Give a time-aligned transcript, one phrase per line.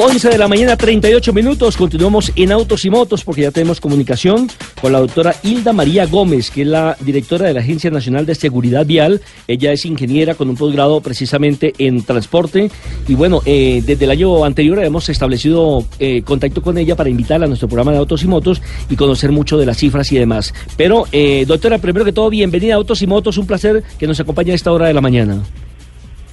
[0.00, 1.76] 11 de la mañana, 38 minutos.
[1.76, 4.46] Continuamos en Autos y Motos porque ya tenemos comunicación
[4.80, 8.36] con la doctora Hilda María Gómez, que es la directora de la Agencia Nacional de
[8.36, 9.20] Seguridad Vial.
[9.48, 12.70] Ella es ingeniera con un posgrado precisamente en transporte.
[13.08, 17.46] Y bueno, eh, desde el año anterior hemos establecido eh, contacto con ella para invitarla
[17.46, 20.54] a nuestro programa de Autos y Motos y conocer mucho de las cifras y demás.
[20.76, 23.36] Pero, eh, doctora, primero que todo, bienvenida a Autos y Motos.
[23.36, 25.42] Un placer que nos acompañe a esta hora de la mañana.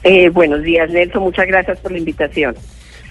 [0.04, 1.24] Eh, buenos días, Nelson.
[1.24, 2.54] Muchas gracias por la invitación.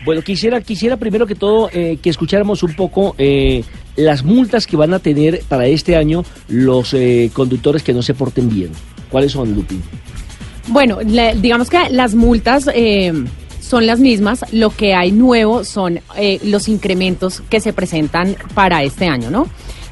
[0.04, 3.64] Bueno, quisiera, quisiera primero que todo eh, que escucháramos un poco eh,
[3.96, 8.12] las multas que van a tener para este año los eh, conductores que no se
[8.14, 8.70] porten bien.
[9.10, 9.80] ¿Cuáles son, Lupi?
[10.68, 12.66] Bueno, le- digamos que las multas
[13.60, 14.44] son las mismas.
[14.52, 16.00] Lo que hay nuevo son
[16.42, 19.46] los incrementos que se presentan para este año, ¿no?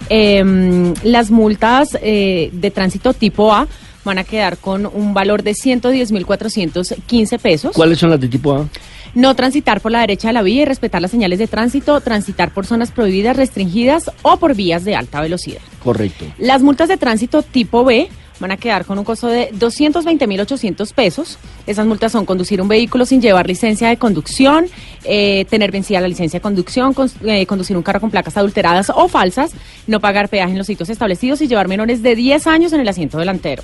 [0.08, 3.66] Em, las multas de tránsito tipo A
[4.05, 7.72] van a quedar con un valor de 110.415 pesos.
[7.74, 8.68] ¿Cuáles son las de tipo A?
[9.14, 12.50] No transitar por la derecha de la vía y respetar las señales de tránsito, transitar
[12.52, 15.60] por zonas prohibidas, restringidas o por vías de alta velocidad.
[15.82, 16.24] Correcto.
[16.38, 18.08] Las multas de tránsito tipo B
[18.40, 21.38] van a quedar con un costo de 220.800 pesos.
[21.66, 24.66] Esas multas son conducir un vehículo sin llevar licencia de conducción,
[25.05, 28.90] eh, tener vencida la licencia de conducción, cons- eh, conducir un carro con placas adulteradas
[28.94, 29.52] o falsas,
[29.86, 32.88] no pagar peaje en los sitios establecidos y llevar menores de 10 años en el
[32.88, 33.62] asiento delantero.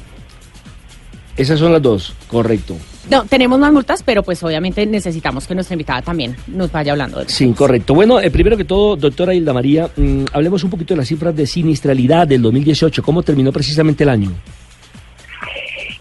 [1.38, 2.76] Esas son las dos, correcto.
[3.08, 7.18] No, tenemos más multas, pero pues obviamente necesitamos que nuestra invitada también nos vaya hablando
[7.18, 7.36] de eso.
[7.36, 7.94] Sí, correcto.
[7.94, 11.34] Bueno, eh, primero que todo, doctora Hilda María, mm, hablemos un poquito de las cifras
[11.34, 13.02] de siniestralidad del 2018.
[13.02, 14.32] ¿Cómo terminó precisamente el año?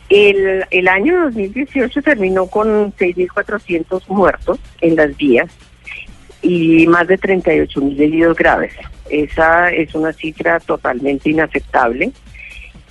[0.10, 5.50] El, el año 2018 terminó con 6.400 muertos en las vías
[6.42, 8.74] y más de 38.000 heridos graves.
[9.10, 12.12] Esa es una cifra totalmente inaceptable.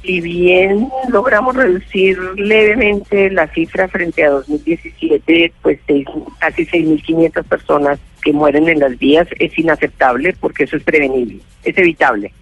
[0.07, 6.07] Si bien logramos reducir levemente la cifra frente a 2017, pues seis-
[6.39, 11.77] casi 6.500 personas que mueren en las vías es inaceptable porque eso es prevenible, es
[11.77, 12.33] evitable.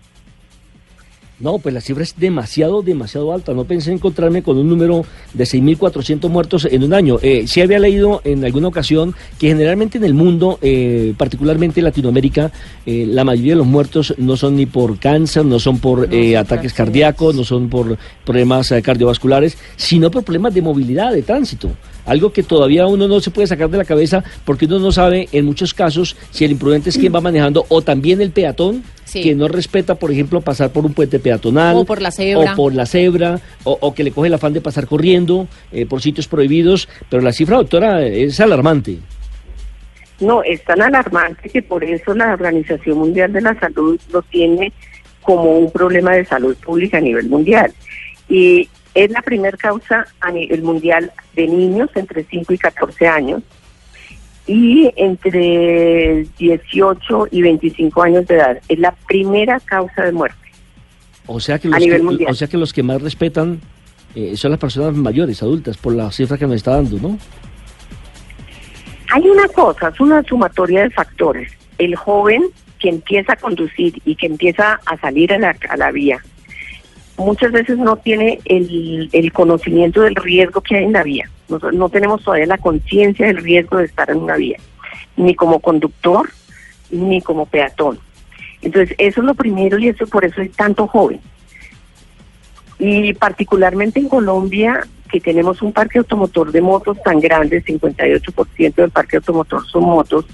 [1.41, 3.55] No, pues la cifra es demasiado, demasiado alta.
[3.55, 7.19] No pensé encontrarme con un número de 6.400 muertos en un año.
[7.23, 11.85] Eh, sí había leído en alguna ocasión que generalmente en el mundo, eh, particularmente en
[11.85, 12.53] Latinoamérica,
[12.87, 16.15] eh, la mayoría de los muertos no son ni por cáncer, no son por No,
[16.15, 21.13] eh, son ataques cardíacos, no son por problemas eh, cardiovasculares, sino por problemas de movilidad,
[21.13, 21.71] de tránsito.
[22.07, 25.29] Algo que todavía uno no se puede sacar de la cabeza porque uno no sabe
[25.33, 28.85] en muchos casos si el imprudente es quien va manejando o también el peatón
[29.15, 29.23] Sí.
[29.23, 31.77] que no respeta, por ejemplo, pasar por un puente peatonal.
[31.77, 32.53] O por la cebra.
[32.53, 35.87] O por la cebra, o, o que le coge el afán de pasar corriendo eh,
[35.87, 36.89] por sitios prohibidos.
[37.09, 38.99] Pero la cifra, doctora, es alarmante.
[40.19, 44.73] No, es tan alarmante que por eso la Organización Mundial de la Salud lo tiene
[45.23, 47.73] como un problema de salud pública a nivel mundial.
[48.29, 53.43] Y es la primera causa a nivel mundial de niños entre 5 y 14 años
[54.47, 58.59] y entre 18 y 25 años de edad.
[58.69, 60.37] Es la primera causa de muerte.
[61.27, 62.31] O sea que A los, nivel que, mundial.
[62.31, 63.61] o sea que, los que más respetan
[64.15, 67.19] eh, son las personas mayores, adultas, por la cifra que nos está dando, ¿no?
[69.11, 71.53] Hay una cosa, es una sumatoria de factores.
[71.79, 72.43] El joven
[72.79, 76.19] que empieza a conducir y que empieza a salir a la, a la vía,
[77.17, 81.31] muchas veces no tiene el, el conocimiento del riesgo que hay en la vía.
[81.49, 84.59] No, no tenemos todavía la conciencia del riesgo de estar en una vía,
[85.17, 86.29] ni como conductor,
[86.91, 87.99] ni como peatón.
[88.63, 91.21] Entonces, eso es lo primero y eso por eso es tanto joven.
[92.79, 98.91] Y particularmente en Colombia, que tenemos un parque automotor de motos tan grande, 58% del
[98.91, 100.25] parque automotor son motos,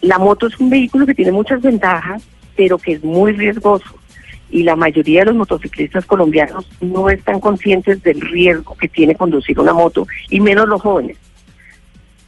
[0.00, 2.22] la moto es un vehículo que tiene muchas ventajas,
[2.56, 3.86] pero que es muy riesgoso.
[4.54, 9.58] Y la mayoría de los motociclistas colombianos no están conscientes del riesgo que tiene conducir
[9.58, 11.16] una moto, y menos los jóvenes.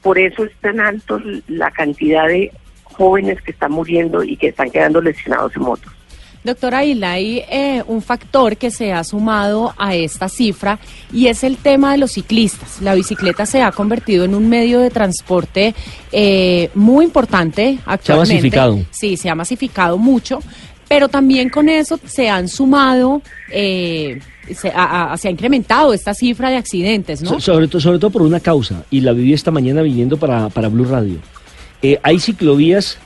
[0.03, 2.51] Por eso es tan alto la cantidad de
[2.83, 5.93] jóvenes que están muriendo y que están quedando lesionados en motos.
[6.43, 10.81] Doctora Hilda, hay eh, un factor que se ha sumado a esta cifra
[11.13, 12.81] y es el tema de los ciclistas.
[12.81, 15.75] La bicicleta se ha convertido en un medio de transporte
[16.11, 18.35] eh, muy importante actualmente.
[18.35, 18.79] masificado.
[18.91, 20.41] Sí, se ha masificado mucho.
[20.89, 24.21] Pero también con eso se han sumado, eh,
[24.55, 27.31] se, ha, ha- se ha incrementado esta cifra de accidentes, ¿no?
[27.31, 30.49] So- sobre, todo, sobre todo por una causa, y la viví esta mañana viniendo para,
[30.49, 31.17] para Blue Radio.
[31.83, 32.99] Eh, hay ciclovías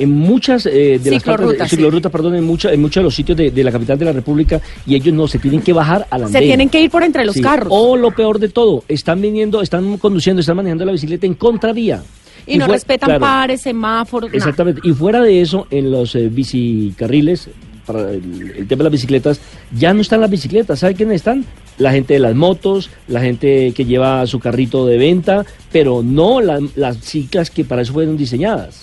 [0.00, 1.76] en muchas eh, de las Ciclorrutas, partes, sí.
[1.76, 4.12] ciclorrutas, perdón, en, mucha- en muchos de los sitios de, de la capital de la
[4.12, 6.40] República y ellos no se tienen que bajar al andén.
[6.40, 7.40] Se tienen que ir por entre los Sí.
[7.42, 7.68] carros.
[7.72, 12.02] O lo peor de todo, están viniendo, están conduciendo, están manejando la bicicleta en contravía.
[12.46, 14.38] Y no respetan claro, pares, semáforos, nada.
[14.38, 14.80] Exactamente.
[14.84, 17.48] Y fuera de eso, en los eh, bicicarriles,
[17.86, 19.40] para el, el tema de las bicicletas,
[19.74, 20.78] ya no están las bicicletas.
[20.80, 21.44] ¿Sabe quiénes están?
[21.78, 26.40] La gente de las motos, la gente que lleva su carrito de venta, pero no
[26.40, 28.82] la- las ciclas que para eso fueron diseñadas.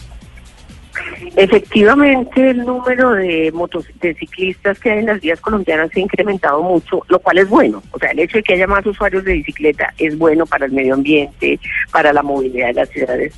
[1.38, 3.54] Efectivamente, el número de
[4.02, 7.50] de ciclistas que hay en las vías colombianas se ha incrementado mucho, lo cual es
[7.50, 7.84] bueno.
[7.92, 10.72] O sea, el hecho de que haya más usuarios de bicicleta es bueno para el
[10.72, 11.60] medio ambiente,
[11.92, 13.34] para la movilidad de las ciudades,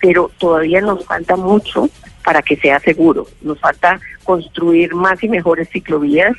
[0.00, 1.88] pero todavía nos falta mucho
[2.24, 3.26] para que sea seguro.
[3.40, 6.36] Nos falta construir más y mejores ciclovías,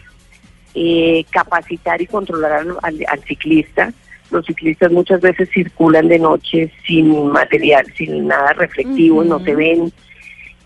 [0.75, 3.91] eh, capacitar y controlar al, al- al ciclista.
[4.29, 9.91] Los ciclistas muchas veces circulan de noche sin material, sin nada reflectivo, no se ven.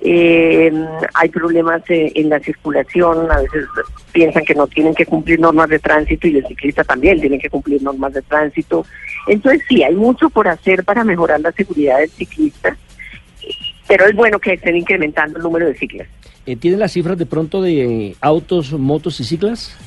[0.05, 0.69] Eh,
[1.13, 3.65] hay problemas eh, en la circulación, a veces
[4.11, 7.49] piensan que no tienen que cumplir normas de tránsito y el ciclista también tiene que
[7.49, 8.85] cumplir normas de tránsito.
[9.27, 12.75] Entonces sí, hay mucho por hacer para mejorar la seguridad del ciclista,
[13.87, 16.09] pero es bueno que estén incrementando el número de ciclas.
[16.45, 19.77] Eh, ¿Tienen las cifras de pronto de autos, motos y ciclas?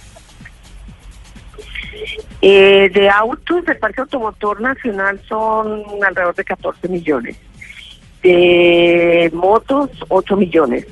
[2.41, 7.37] Eh, de autos del Parque Automotor Nacional son alrededor de 14 millones.
[8.27, 10.85] De motos, 8 millones.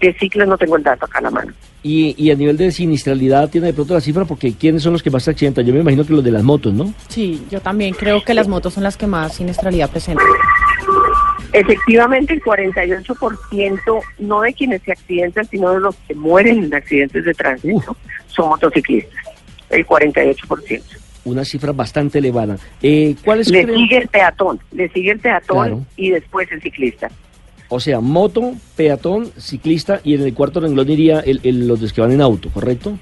[0.00, 1.52] De ciclos no tengo el dato acá a la mano.
[1.82, 4.24] Y, y a nivel de sinistralidad, ¿tiene de pronto la cifra?
[4.24, 5.66] Porque ¿quiénes son los que más se accidentan?
[5.66, 6.94] Yo me imagino que los de las motos, ¿no?
[7.08, 10.26] Sí, yo también creo que las motos son las que más siniestralidad presentan.
[11.52, 17.24] Efectivamente, el 48% no de quienes se accidentan, sino de los que mueren en accidentes
[17.24, 17.96] de tránsito,
[18.28, 19.24] son motociclistas.
[19.70, 20.82] El 48%.
[21.26, 22.56] Una cifra bastante elevada.
[22.82, 25.86] Eh, ¿Cuáles Le creen- sigue el peatón, le sigue el peatón Claro.
[25.96, 27.10] y después el ciclista.
[27.68, 32.00] O sea, moto, peatón, ciclista y en el cuarto renglón iría el- el- los que
[32.00, 32.98] van en auto, ¿correcto?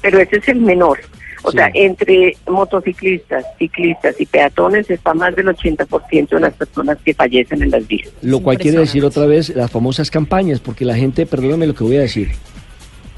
[0.00, 0.98] pero ese es el menor.
[1.42, 1.56] O Sí.
[1.58, 7.62] sea, entre motociclistas, ciclistas y peatones está más del 80% de las personas que fallecen
[7.62, 8.08] en las vías.
[8.22, 11.84] Lo cual quiere decir otra vez las famosas campañas, porque la gente, perdóname lo que
[11.84, 12.30] voy a decir,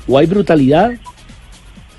[0.08, 0.92] o hay brutalidad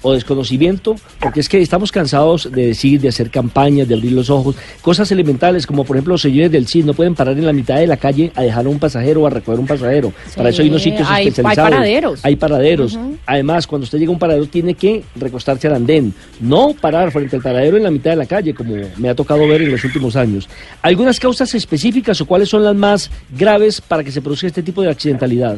[0.01, 4.29] o desconocimiento, porque es que estamos cansados de decir, de hacer campañas, de abrir los
[4.29, 7.53] ojos, cosas elementales como por ejemplo los señores del CID no pueden parar en la
[7.53, 10.13] mitad de la calle a dejar a un pasajero o a recoger un pasajero.
[10.27, 11.69] Sí, Para eso hay unos sitios hay- hay especializados.
[11.71, 12.19] paraderos.
[12.23, 12.99] Hay paraderos.
[13.25, 17.35] Además, cuando usted llega a un paradero tiene que recostarse al andén, no parar frente
[17.35, 19.83] al paradero en la mitad de la calle, como me ha tocado ver en los
[19.83, 20.49] últimos años.
[20.81, 24.81] ¿Algunas causas específicas o cuáles son las más graves para que se produzca este tipo
[24.81, 25.57] de accidentalidad?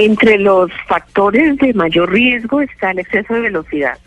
[0.00, 3.98] Entre los factores de mayor riesgo está el exceso de velocidad.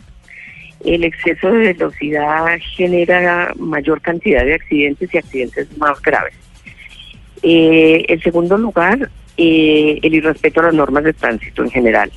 [0.82, 6.32] El exceso de velocidad genera mayor cantidad de accidentes y accidentes más graves.
[7.42, 12.10] Eh, en segundo lugar, eh, el irrespeto a las normas de tránsito en general.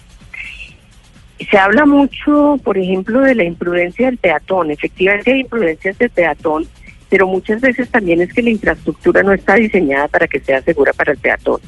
[1.51, 4.71] Se habla mucho, por ejemplo, de la imprudencia del peatón.
[4.71, 6.65] Efectivamente hay imprudencias del peatón,
[7.09, 10.93] pero muchas veces también es que la infraestructura no está diseñada para que sea segura
[10.93, 11.59] para el peatón.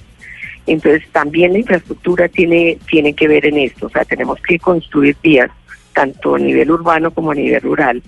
[0.68, 3.88] Entonces también la infraestructura tiene, tiene que ver en esto.
[3.88, 5.50] O sea, tenemos que construir vías,
[5.94, 8.04] tanto a nivel urbano como a nivel rural,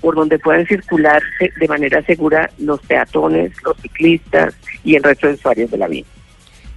[0.00, 1.22] por donde puedan circular
[1.58, 6.04] de manera segura los peatones, los ciclistas y el resto de usuarios de la vía.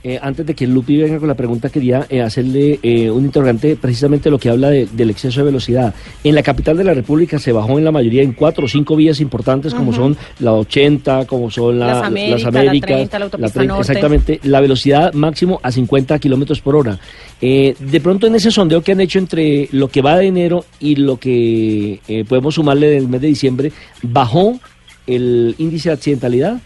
[0.08, 3.76] Eh, antes de que Lupi venga con la pregunta, quería eh, hacerle eh, un interrogante
[3.76, 5.96] precisamente lo que habla de- del exceso de velocidad.
[6.24, 8.96] En la capital de la República se bajó en la mayoría en cuatro o cinco
[8.96, 13.26] vías importantes, como son la 80, como son la- Las Américas, la Américas, 30, la
[13.26, 13.82] autopista norte.
[13.94, 17.00] Exactamente, la velocidad máximo a 50 kilómetros por hora.
[17.42, 20.66] Eh, de pronto, en ese sondeo que han hecho entre lo que va de enero
[20.80, 23.72] y lo que podemos sumarle del mes de diciembre,
[24.04, 24.60] ¿bajó
[25.08, 26.60] el índice de accidentalidad?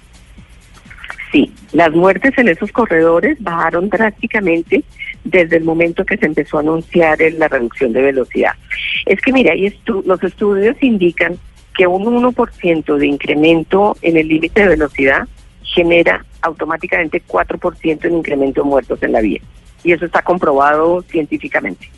[1.31, 4.83] Sí, las muertes en esos corredores bajaron drásticamente
[5.23, 8.53] desde el momento que se empezó a anunciar la reducción de velocidad.
[9.05, 11.37] Es que mira, estu- los estudios indican
[11.77, 15.27] que un 1% de incremento en el límite de velocidad
[15.61, 19.39] genera automáticamente 4% en incremento de muertos en la vía.
[19.83, 21.89] Y eso está comprobado científicamente.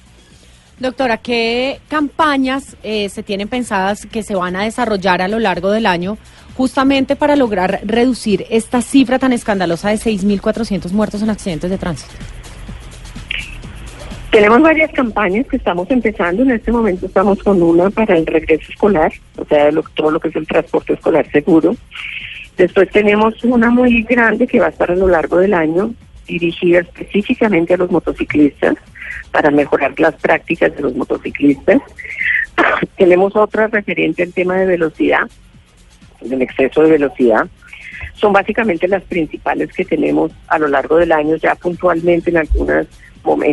[0.81, 5.69] Doctora, ¿qué campañas eh, se tienen pensadas que se van a desarrollar a lo largo
[5.69, 6.17] del año
[6.57, 12.11] justamente para lograr reducir esta cifra tan escandalosa de 6.400 muertos en accidentes de tránsito?
[14.31, 16.41] Tenemos varias campañas que estamos empezando.
[16.41, 20.29] En este momento estamos con una para el regreso escolar, o sea, todo lo que
[20.29, 21.75] es el transporte escolar seguro.
[22.57, 25.93] Después tenemos una muy grande que va a estar a lo largo del año
[26.27, 28.77] dirigida específicamente a los motociclistas
[29.32, 31.82] para mejorar las prácticas de los motociclistas.
[32.98, 35.30] Tenemos otra referente al tema de velocidad,
[36.22, 37.48] del exceso de velocidad.
[38.15, 42.88] Son básicamente las principales que tenemos a lo largo del año, ya puntualmente en algunas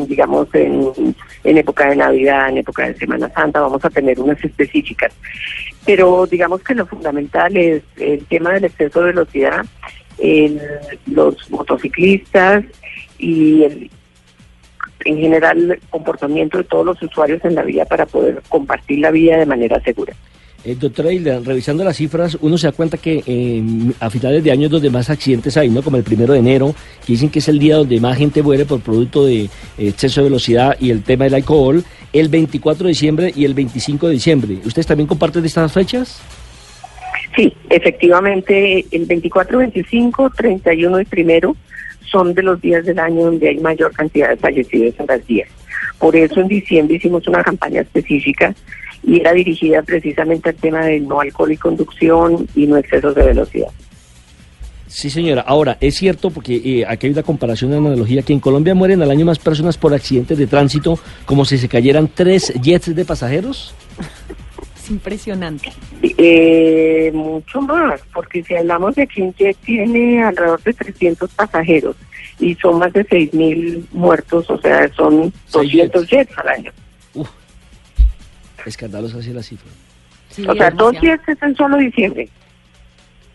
[0.09, 4.43] digamos, en, en época de Navidad, en época de Semana Santa, vamos a tener unas
[4.43, 5.13] específicas.
[5.85, 9.67] Pero digamos que lo fundamental es el tema del exceso de velocidad,
[10.19, 10.61] el-
[11.07, 12.65] los motociclistas
[13.19, 13.91] y el,
[15.09, 19.11] en general el comportamiento de todos los usuarios en la vía para poder compartir la
[19.11, 20.13] vía de manera segura.
[20.65, 23.63] Eh, doctora Hilda, revisando las cifras, uno se da cuenta que eh,
[24.01, 25.83] a finales de año es donde más accidentes hay, ¿no?
[25.83, 26.75] Como el primero de enero,
[27.07, 30.21] que dicen que es el día donde más gente muere por producto de eh, exceso
[30.21, 34.13] de velocidad y el tema del alcohol, el 24 de diciembre y el 25 de
[34.13, 34.59] diciembre.
[34.67, 36.21] ¿Ustedes también comparten estas fechas?
[37.35, 41.57] Sí, efectivamente, el 24, 25, 31 y primero
[42.11, 45.49] son de los días del año donde hay mayor cantidad de fallecidos en las vías.
[45.99, 48.55] Por eso en diciembre hicimos una campaña específica
[49.03, 53.23] y era dirigida precisamente al tema del no alcohol y conducción y no excesos de
[53.25, 53.69] velocidad.
[54.89, 55.43] Sí, señora.
[55.43, 59.03] Ahora, es cierto, porque eh, aquí hay una comparación, una analogía, que en Colombia mueren
[59.03, 63.05] al año más personas por accidentes de tránsito como si se cayeran tres jets de
[63.05, 63.75] pasajeros.
[64.89, 65.71] Es impresionante.
[66.03, 71.95] Eh, mucho más, porque si hablamos de que un jet tiene alrededor de 300 pasajeros
[72.41, 76.11] y son más de 6.000 muertos, o sea, son Seis 200 jets.
[76.29, 76.73] jets al año.
[77.13, 77.29] Uf,
[78.65, 79.69] escandalosa así la cifra.
[80.31, 82.29] Sí, o sea, es dos jets es en solo diciembre.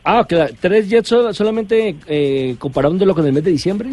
[0.04, 3.90] Ah, claro, tres jets sol- solamente eh, comparándolo con el mes de diciembre.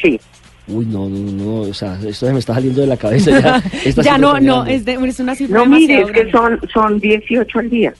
[0.00, 0.20] Sí.
[0.68, 4.16] Uy, no, no, no, o sea, esto se me está saliendo de la cabeza ya.
[4.18, 7.68] No, no, es, de- es una cifra No, mire, es que son, son 18 al
[7.70, 7.94] día.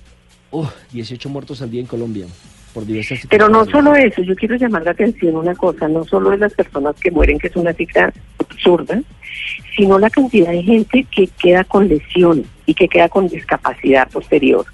[0.52, 2.26] Uf, 18 muertos al día en Colombia
[2.73, 6.33] por diversas Pero no solo eso, yo quiero llamar la atención una cosa, no solo
[6.33, 9.00] es las personas que mueren, que es una cifra absurda,
[9.76, 14.64] sino la cantidad de gente que queda con lesión y que queda con discapacidad posterior.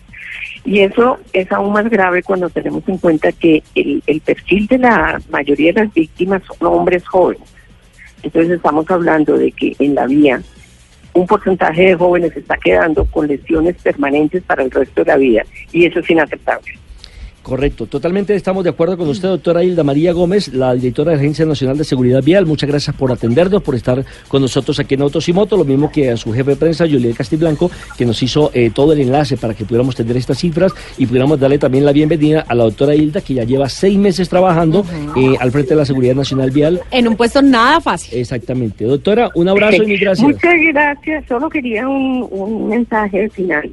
[0.64, 4.78] Y eso es aún más grave cuando tenemos en cuenta que el, el perfil de
[4.78, 7.42] la mayoría de las víctimas son hombres jóvenes.
[8.22, 10.42] Entonces estamos hablando de que en la vía
[11.14, 15.44] un porcentaje de jóvenes está quedando con lesiones permanentes para el resto de la vida
[15.72, 16.78] y eso es inaceptable.
[17.48, 21.22] Correcto, totalmente estamos de acuerdo con usted, doctora Hilda María Gómez, la directora de la
[21.22, 22.44] Agencia Nacional de Seguridad Vial.
[22.44, 25.90] Muchas gracias por atendernos, por estar con nosotros aquí en Autos y Motos, lo mismo
[25.90, 29.38] que a su jefe de prensa, Julián Castiblanco, que nos hizo eh, todo el enlace
[29.38, 32.94] para que pudiéramos tener estas cifras y pudiéramos darle también la bienvenida a la doctora
[32.94, 34.84] Hilda, que ya lleva seis meses trabajando
[35.16, 36.82] eh, al frente de la Seguridad Nacional Vial.
[36.90, 38.18] En un puesto nada fácil.
[38.18, 38.84] Exactamente.
[38.84, 40.28] Doctora, un abrazo y mil gracias.
[40.28, 41.24] Muchas gracias.
[41.26, 43.72] Solo quería un, un mensaje final.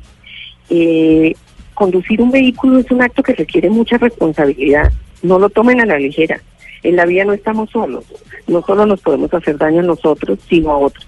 [0.70, 1.36] Eh,
[1.76, 4.92] conducir un vehículo es un acto que requiere mucha responsabilidad.
[5.22, 6.42] No lo tomen a la ligera.
[6.82, 8.04] En la vía no estamos solos.
[8.48, 11.06] No solo nos podemos hacer daño a nosotros, sino a otros.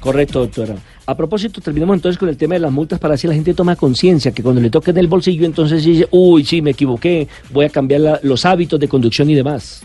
[0.00, 0.76] Correcto, doctora.
[1.06, 3.76] A propósito, terminamos entonces con el tema de las multas para así la gente toma
[3.76, 7.68] conciencia, que cuando le toquen el bolsillo, entonces dice, uy, sí, me equivoqué, voy a
[7.70, 9.84] cambiar la- los hábitos de conducción y demás.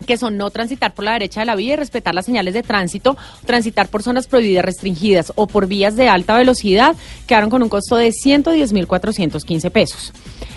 [0.07, 2.62] que son no transitar por la derecha de la vía y respetar las señales de
[2.62, 6.95] tránsito, transitar por zonas prohibidas, restringidas o por vías de alta velocidad,
[7.26, 10.12] quedaron con un costo de 110.415 pesos.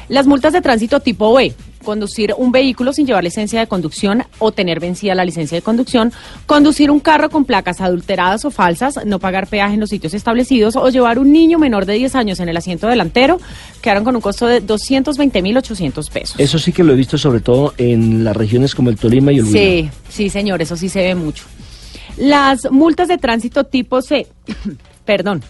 [0.10, 4.52] Las multas de tránsito tipo B, conducir un vehículo sin llevar licencia de conducción o
[4.52, 6.12] tener vencida la licencia de conducción,
[6.46, 10.76] conducir un carro con placas adulteradas o falsas, no pagar peaje en los sitios establecidos
[10.76, 13.40] o llevar un niño menor de 10 años en el asiento delantero,
[13.82, 16.40] quedaron con un costo de 220.800 pesos.
[16.40, 19.40] Eso sí que lo he visto sobre todo en las regiones como el Tolima y
[19.40, 19.46] el.
[19.46, 21.44] Sí, sí, señor, eso sí se ve mucho.
[22.18, 24.28] Las multas de tránsito tipo C,
[25.06, 25.44] perdón.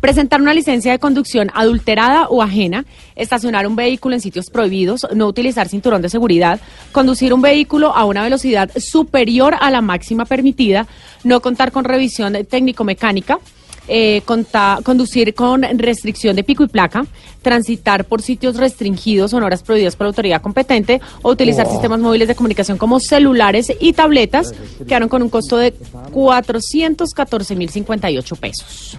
[0.00, 2.84] Presentar una licencia de conducción adulterada o ajena,
[3.16, 6.60] estacionar un vehículo en sitios prohibidos, no utilizar cinturón de seguridad,
[6.92, 10.86] conducir un vehículo a una velocidad superior a la máxima permitida,
[11.22, 13.38] no contar con revisión técnico-mecánica,
[13.86, 17.04] eh, conta- conducir con restricción de pico y placa,
[17.42, 22.00] transitar por sitios restringidos o en horas prohibidas por la autoridad competente o utilizar sistemas
[22.00, 24.54] móviles de comunicación como celulares y tabletas,
[24.88, 25.74] quedaron con un costo de
[26.12, 28.96] 414.058 pesos.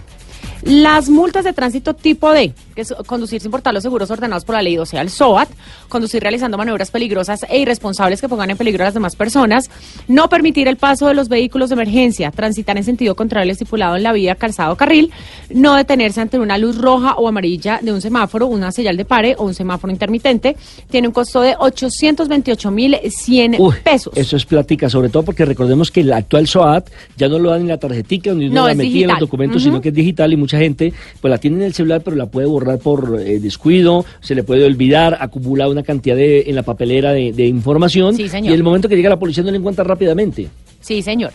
[0.66, 4.56] Las multas de tránsito tipo D, que es conducir sin portar los seguros ordenados por
[4.56, 5.48] la ley, o sea, el SOAT,
[5.88, 9.70] conducir realizando maniobras peligrosas e irresponsables que pongan en peligro a las demás personas,
[10.08, 13.94] no permitir el paso de los vehículos de emergencia, transitar en sentido contrario al estipulado
[13.94, 15.12] en la vía calzado o carril,
[15.50, 19.36] no detenerse ante una luz roja o amarilla de un semáforo, una señal de pare
[19.38, 20.56] o un semáforo intermitente,
[20.90, 24.12] tiene un costo de 828.100 Uy, pesos.
[24.16, 27.60] Eso es plática, sobre todo porque recordemos que el actual SOAT ya no lo dan
[27.60, 30.32] en la tarjetita uno No, la es metía en los documentos, sino que es digital
[30.32, 33.38] y mucha gente pues la tiene en el celular pero la puede borrar por eh,
[33.40, 38.16] descuido, se le puede olvidar, acumula una cantidad de, en la papelera de, de información
[38.16, 38.46] Sí, señor.
[38.50, 40.48] y en el momento que llega la policía no la encuentra rápidamente.
[40.80, 41.32] Sí, señor.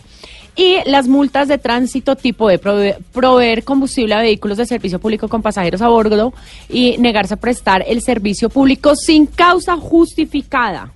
[0.54, 5.26] Y las multas de tránsito tipo de prove- proveer combustible a vehículos de servicio público
[5.28, 6.34] con pasajeros a bordo
[6.68, 10.92] y negarse a prestar el servicio público sin causa justificada.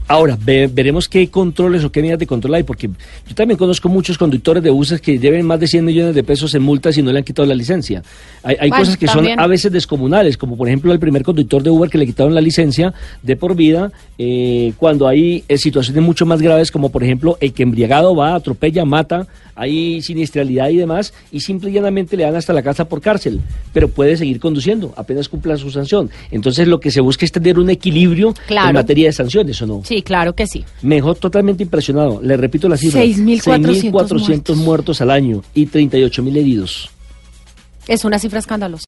[0.08, 2.88] Ahora, ve- veremos qué controles o qué medidas de control hay, porque
[3.28, 6.54] yo también conozco muchos conductores de buses que deben más de 100 millones de pesos
[6.56, 8.04] en multas y no le han quitado la licencia.
[8.44, 9.36] Hay, hay Bueno, cosas que también.
[9.36, 12.34] son a veces descomunales, como por ejemplo el primer conductor de Uber que le quitaron
[12.34, 17.04] la licencia de por vida, eh, cuando hay eh, situaciones mucho más graves, como por
[17.04, 19.28] ejemplo el que embriagado va, atropella, mata,
[19.60, 23.42] hay siniestralidad y demás, y simple y llanamente le dan hasta la casa por cárcel,
[23.74, 26.12] pero puede seguir conduciendo, apenas cumpla su sanción.
[26.30, 28.70] Entonces lo que se busca es tener un equilibrio Claro.
[28.70, 29.82] en materia de sanciones, ¿o no?
[29.84, 30.66] Sí, claro que sí.
[30.82, 32.22] Mejor totalmente impresionado.
[32.22, 33.04] Le repito la cifra.
[33.04, 36.89] 6.400 6.400 muertos al año y 38.000 heridos.
[37.88, 38.86] Es una cifra escandalosa.